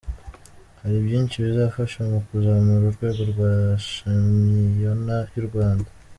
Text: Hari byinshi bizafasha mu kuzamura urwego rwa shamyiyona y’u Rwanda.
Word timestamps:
Hari 0.81 0.97
byinshi 1.05 1.35
bizafasha 1.45 1.99
mu 2.11 2.19
kuzamura 2.27 2.83
urwego 2.89 3.21
rwa 3.31 3.51
shamyiyona 3.89 5.17
y’u 5.33 5.45
Rwanda. 5.49 5.89